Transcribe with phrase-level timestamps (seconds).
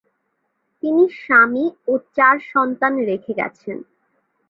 [0.83, 3.77] তিনি স্বামী ও চার সন্তান রেখে গেছেন।